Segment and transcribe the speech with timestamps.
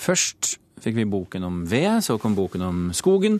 [0.00, 3.36] Først fikk vi boken om ved, så kom boken om skogen,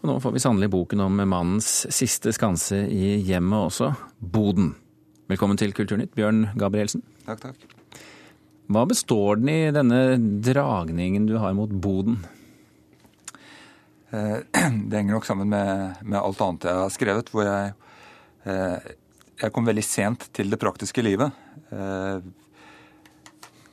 [0.00, 4.72] og nå får vi sannelig boken om mannens siste skanse i hjemmet også, boden.
[5.30, 7.04] Velkommen til Kulturnytt, Bjørn Gabrielsen.
[7.28, 8.00] Takk, takk.
[8.70, 10.00] Hva består den i, denne
[10.42, 12.18] dragningen du har mot boden?
[14.10, 14.42] Eh,
[14.90, 17.72] det henger nok sammen med, med, alt annet jeg har skrevet, hvor jeg,
[18.50, 18.92] eh,
[19.44, 21.38] jeg kom veldig sent til det praktiske livet.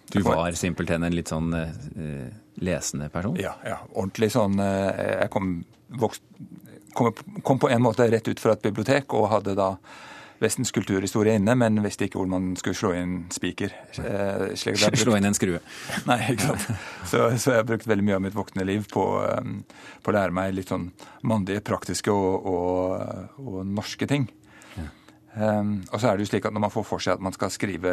[0.07, 2.27] Eh, du var simpelthen en litt sånn uh,
[2.63, 3.37] lesende person?
[3.39, 4.59] Ja, ja, ordentlig sånn.
[4.59, 4.91] Uh,
[5.23, 5.53] jeg kom,
[5.99, 6.23] vokst,
[6.93, 9.75] kom, kom, på en måte rett ut fra et bibliotek og hadde da
[10.37, 13.71] Vestens kulturhistorie inne, men visste ikke hvor man skulle slå inn spiker.
[13.97, 15.63] Uh, slå inn en skrue?
[16.09, 16.67] Nei, ikke sant.
[17.09, 19.63] Så, så, jeg har brukt veldig mye av mitt voksne liv på, um,
[20.05, 20.91] på å lære meg litt sånn
[21.25, 24.29] mandige, praktiske og, og, og norske ting.
[25.37, 27.33] Um, og så er det jo slik at Når man får for seg at man
[27.35, 27.91] skal skrive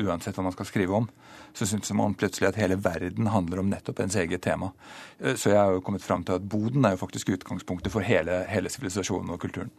[0.00, 1.08] uansett hva man skal skrive om,
[1.52, 4.70] så syns man plutselig at hele verden handler om nettopp ens eget tema.
[5.20, 8.06] Uh, så jeg har jo kommet fram til at boden er jo faktisk utgangspunktet for
[8.06, 9.72] hele sivilisasjonen og kulturen.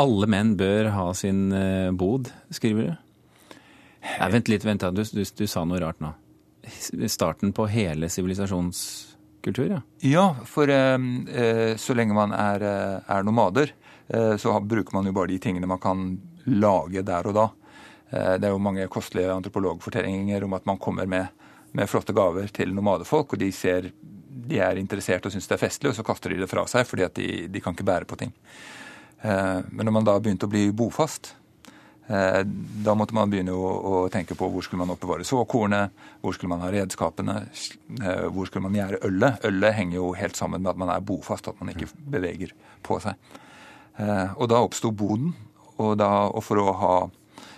[0.00, 3.26] Alle menn bør ha sin uh, bod, skriver du?
[4.06, 4.92] Nei, vent litt, vent da.
[4.94, 6.14] Du, du, du, sa noe rart nå.
[7.10, 9.82] Starten på hele sivilisasjonskultur, ja?
[10.06, 12.64] Ja, for uh, så lenge man er,
[13.02, 13.74] er nomader,
[14.38, 16.02] så bruker man jo bare de tingene man kan
[16.46, 17.46] lage der og da.
[18.10, 21.26] Eh, det er jo mange kostelige antropologfortellinger om at man kommer med,
[21.72, 23.90] med flotte gaver til nomadefolk, og de, ser,
[24.50, 26.86] de er interessert og syns det er festlig, og så kaster de det fra seg
[26.88, 28.34] fordi at de, de kan ikke bære på ting.
[29.22, 31.32] Eh, men når man da begynte å bli bofast,
[32.06, 32.44] eh,
[32.86, 36.54] da måtte man begynne å, å, tenke på hvor skulle man oppbevare såkornet, hvor skulle
[36.54, 37.40] man ha redskapene,
[38.30, 39.42] hvor skulle man gjære ølet.
[39.50, 42.54] Ølet henger jo helt sammen med at man er bofast, at man ikke beveger
[42.86, 43.18] på seg.
[44.36, 45.30] Og da oppsto boden,
[45.76, 46.96] og, da, og for å ha,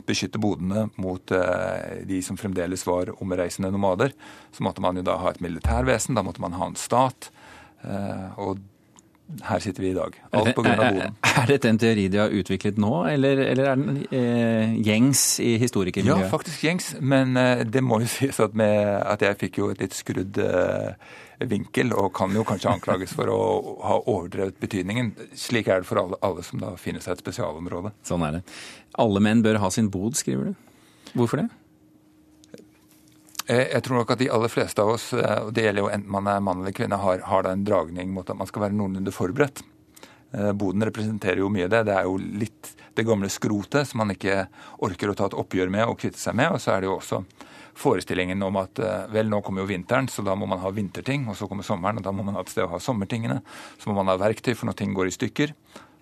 [0.09, 4.15] beskytte bodene mot eh, de som fremdeles var omreisende nomader,
[4.55, 7.31] så måtte man jo da ha et militærvesen, da måtte man ha en stat.
[7.85, 8.63] Eh, og
[9.45, 10.15] her sitter vi i dag.
[10.33, 10.75] Alt pga.
[10.79, 11.17] boden.
[11.29, 15.57] Er dette en teori de har utviklet nå, eller, eller er den eh, gjengs i
[15.61, 16.25] historikermiljøet?
[16.25, 18.73] Ja, faktisk gjengs, men eh, det må jo sies at, med,
[19.05, 20.97] at jeg fikk jo et litt skrudd eh,
[21.45, 23.41] vinkel, og kan jo kanskje anklages for å
[23.85, 25.13] ha overdrevet betydningen.
[25.39, 27.93] Slik er det for alle, alle som da finner seg et spesialområde.
[28.09, 28.45] Sånn er det.
[28.99, 30.69] Alle menn bør ha sin bod, skriver du.
[31.13, 31.51] Hvorfor det?
[33.49, 35.91] Eh, jeg tror nok at de aller fleste av oss, eh, og det gjelder jo
[35.93, 38.67] enten man er mann eller kvinne, har, har da en dragning mot at man skal
[38.67, 39.63] være noenlunde forberedt.
[40.37, 41.87] Eh, boden representerer jo mye det.
[41.89, 44.43] Det er jo litt det gamle skrotet som man ikke
[44.85, 46.53] orker å ta et oppgjør med og kvitte seg med.
[46.53, 47.23] Og så er det jo også
[47.79, 48.81] forestillingen om at
[49.15, 51.29] vel, nå kommer jo vinteren, så da må man ha vinterting.
[51.31, 53.39] Og så kommer sommeren, og da må man ha et sted å ha sommertingene.
[53.79, 55.55] Så må man ha verktøy for når ting går i stykker.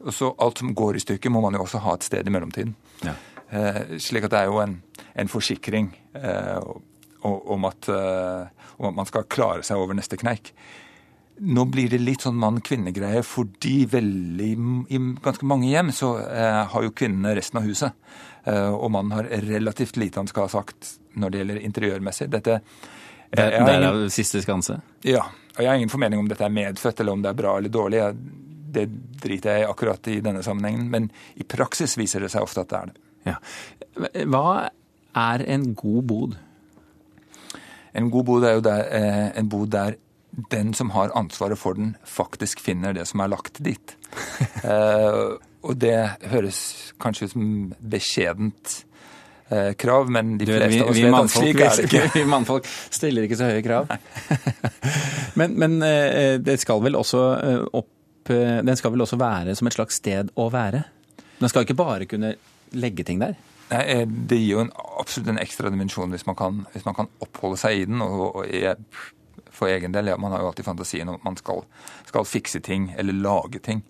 [0.09, 2.33] Og så alt som går i stykker, må man jo også ha et sted i
[2.33, 2.73] mellomtiden.
[3.05, 3.13] Ja.
[3.53, 4.79] Eh, slik at det er jo en,
[5.21, 5.93] en forsikring.
[6.17, 6.73] Eh,
[7.27, 10.53] om at, eh, om at man skal klare seg over neste kneik.
[11.37, 14.53] Nå blir det litt sånn mann-kvinne-greie, fordi veldig,
[14.89, 17.99] i ganske mange hjem så eh, har jo kvinnene resten av huset.
[18.49, 22.31] Eh, og mannen har relativt lite han skal ha sagt når det gjelder interiørmessig.
[22.33, 22.61] Dette
[23.37, 24.79] det, det er av siste skanse?
[25.05, 25.27] Ja.
[25.57, 27.73] og Jeg har ingen formening om dette er medfødt eller om det er bra eller
[27.75, 28.03] dårlig.
[28.77, 28.87] Det
[29.23, 32.73] driter jeg i akkurat i denne sammenhengen, men i praksis viser det seg ofte at
[32.73, 33.05] det er det.
[33.27, 33.37] Ja.
[34.31, 34.47] Hva
[35.17, 36.37] er en god bod?
[37.97, 39.97] En god bod er jo der, eh, en bod der
[40.53, 43.97] den som har ansvaret for den, faktisk finner det som er lagt dit.
[44.65, 45.37] eh,
[45.67, 45.97] og det
[46.31, 46.59] høres
[47.03, 47.49] kanskje ut som
[47.81, 48.75] beskjedent
[49.51, 52.05] eh, krav, men de fleste vi, av oss vet at slik er det ikke.
[52.21, 53.91] Vi mannfolk stiller ikke så høye krav.
[55.41, 57.27] men, men eh, det skal vel også
[57.73, 57.93] opp
[58.27, 60.81] Den skal vel også være som et slags sted å være?
[61.39, 62.33] Den skal ikke bare kunne
[62.75, 63.37] legge ting der?
[63.71, 66.97] Nei, eh, Det gir jo en, absolutt en ekstra dimensjon hvis man, kan, hvis man
[66.99, 68.03] kan oppholde seg i den.
[68.05, 68.77] og, og jeg,
[69.51, 71.65] For egen del, ja, man har jo alltid fantasien om at man skal,
[72.09, 73.83] skal fikse ting eller lage ting.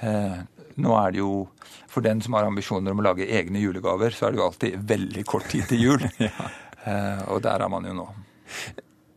[0.00, 0.42] Eh,
[0.80, 1.48] nå er det jo,
[1.90, 4.84] For den som har ambisjoner om å lage egne julegaver, så er det jo alltid
[4.92, 6.06] veldig kort tid til jul.
[6.28, 6.52] ja.
[6.84, 8.06] eh, og der er man jo nå.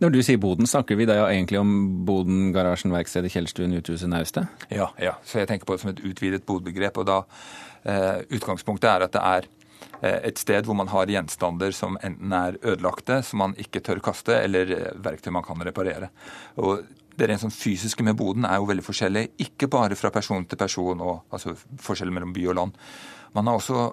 [0.03, 1.69] Når du sier boden, snakker vi da egentlig om
[2.03, 4.65] boden, garasjen, verkstedet, Kjellstuen, uthuset, naustet?
[4.73, 6.97] Ja, ja, så jeg tenker på det som et utvidet bodbegrep.
[6.99, 7.19] og da
[7.87, 9.47] eh, Utgangspunktet er at det er
[10.03, 14.35] et sted hvor man har gjenstander som enten er ødelagte, som man ikke tør kaste,
[14.35, 16.09] eller eh, verktøy man kan reparere.
[16.59, 16.83] Og
[17.17, 20.59] det rent sånn fysiske med boden er jo veldig forskjellig, ikke bare fra person til
[20.59, 22.81] person, og, altså forskjellen mellom by og land.
[23.37, 23.85] Man har også,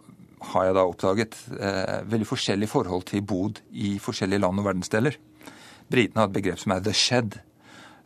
[0.55, 5.21] har jeg da oppdaget, eh, veldig forskjellig forhold til bod i forskjellige land og verdensdeler.
[5.91, 7.39] Britene har et begrep som er 'the shed'.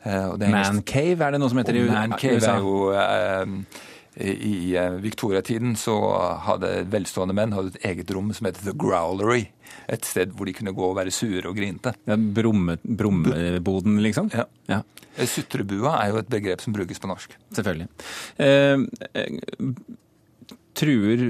[0.04, 2.06] Eh, Mancave, er det noe som heter i USA?
[2.06, 3.46] Mancave er jo eh,
[4.16, 5.96] i eh, Victoria-tiden så
[6.46, 9.48] hadde velstående menn hadde et eget rom som het The Growlery.
[9.90, 11.94] Et sted hvor de kunne gå og være sure og grinte.
[12.06, 14.30] Ja, brumme, brummeboden, liksom?
[14.34, 14.46] Ja.
[14.70, 14.82] ja.
[15.16, 17.34] Eh, sutrebua er jo et begrep som brukes på norsk.
[17.58, 17.88] Selvfølgelig.
[18.38, 18.86] Eh,
[19.18, 19.74] eh,
[20.74, 21.20] truer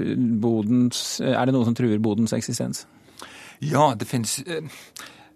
[0.41, 2.85] bodens Er det noe som truer bodens eksistens?
[3.61, 4.65] Ja, det finnes eh,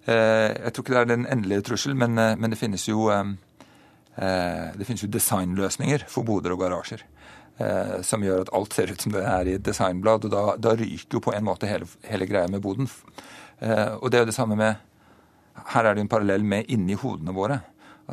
[0.10, 3.10] Jeg tror ikke det er den endelige trussel, men, men det finnes jo
[4.19, 7.06] det finnes jo designløsninger for boder og garasjer.
[7.60, 10.26] Eh, som gjør at alt ser ut som det er i et designblad.
[10.26, 12.88] og Da, da ryker jo på en måte hele, hele greia med boden.
[13.60, 14.86] Eh, og det er jo det samme med
[15.74, 17.60] Her er det en parallell med inni hodene våre.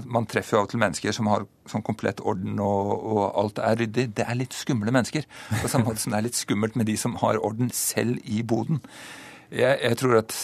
[0.05, 3.61] Man treffer jo av og til mennesker som har sånn komplett orden og, og, alt
[3.63, 4.09] er ryddig.
[4.19, 5.29] Det er litt skumle mennesker.
[5.63, 8.43] På samme måte som det er litt skummelt med de som har orden selv i
[8.43, 8.83] boden.
[9.55, 10.35] Jeg, jeg tror at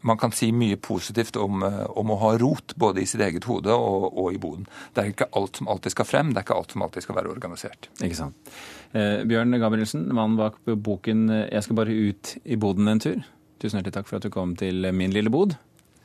[0.00, 3.46] man kan si mye positivt om, eh, om, å ha rot både i sitt eget
[3.48, 4.66] hode og, og, i boden.
[4.94, 7.18] Det er ikke alt som alltid skal frem, det er ikke alt som alltid skal
[7.20, 7.90] være organisert.
[8.00, 8.54] Ikke sant.
[8.92, 13.22] Eh, Bjørn Gabrielsen, mannen bak boken eh, 'Jeg skal bare ut i boden en tur'.
[13.60, 15.56] Tusen hjertelig takk for at du kom til Min lille bod,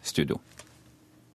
[0.03, 0.39] studio.